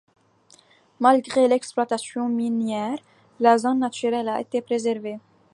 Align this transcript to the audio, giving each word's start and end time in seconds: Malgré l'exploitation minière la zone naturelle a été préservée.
Malgré 0.99 1.47
l'exploitation 1.47 2.27
minière 2.27 2.97
la 3.39 3.59
zone 3.59 3.77
naturelle 3.77 4.29
a 4.29 4.41
été 4.41 4.59
préservée. 4.59 5.19